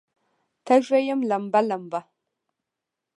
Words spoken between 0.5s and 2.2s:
تږې یم لمبه، لمبه